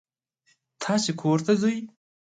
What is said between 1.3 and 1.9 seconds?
ته ځئ.